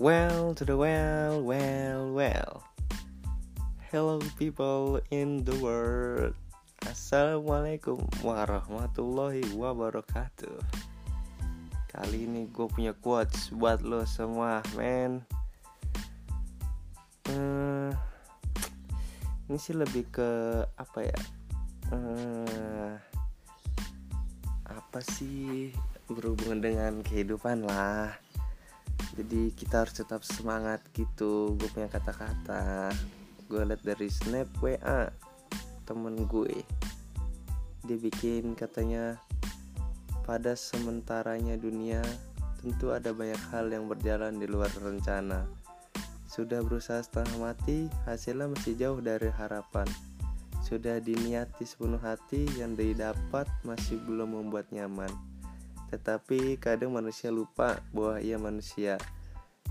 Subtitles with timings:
[0.00, 2.64] Well to the well, well, well.
[3.92, 6.32] Hello people in the world.
[6.88, 10.56] Assalamualaikum warahmatullahi wabarakatuh.
[11.92, 15.20] Kali ini gue punya quotes buat lo semua, men.
[17.28, 17.92] Uh,
[19.52, 21.20] ini sih lebih ke apa ya?
[21.92, 22.96] Uh,
[24.64, 25.76] apa sih
[26.08, 28.16] berhubungan dengan kehidupan lah
[29.18, 31.54] jadi kita harus tetap semangat gitu.
[31.58, 32.90] Gue punya kata-kata.
[33.50, 35.10] Gue liat dari snap WA
[35.84, 36.62] temen gue.
[37.84, 39.18] Dia bikin katanya
[40.22, 42.04] pada sementaranya dunia
[42.60, 45.48] tentu ada banyak hal yang berjalan di luar rencana.
[46.30, 49.88] Sudah berusaha setengah mati hasilnya masih jauh dari harapan.
[50.62, 55.29] Sudah diniati sepenuh hati yang didapat masih belum membuat nyaman
[55.90, 58.96] tetapi kadang manusia lupa bahwa ia manusia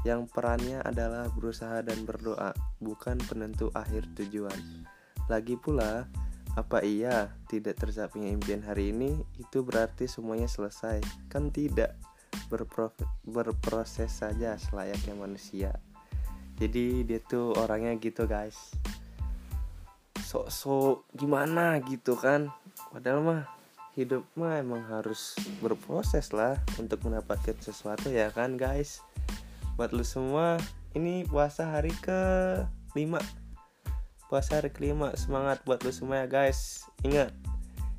[0.08, 4.56] yang perannya adalah berusaha dan berdoa, bukan penentu akhir tujuan.
[5.28, 6.08] Lagi pula,
[6.56, 11.04] apa iya tidak tercapainya impian hari ini itu berarti semuanya selesai?
[11.28, 11.96] Kan tidak.
[13.26, 15.72] berproses saja selayaknya manusia.
[16.58, 18.74] Jadi dia tuh orangnya gitu guys.
[20.18, 22.50] Sok-sok gimana gitu kan.
[22.90, 23.59] Padahal mah
[24.00, 29.04] hidup mah emang harus berproses lah untuk mendapatkan sesuatu ya kan guys?
[29.76, 30.56] Buat lu semua
[30.96, 32.22] ini puasa hari ke
[32.96, 33.20] 5
[34.32, 36.88] puasa hari kelima semangat buat lu semua ya guys.
[37.04, 37.36] Ingat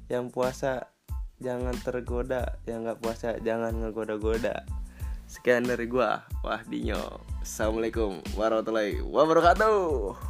[0.08, 0.88] yang puasa
[1.36, 4.64] jangan tergoda yang nggak puasa jangan ngegoda-goda.
[5.28, 10.29] Sekian dari gua Wahdinyo assalamualaikum warahmatullahi wabarakatuh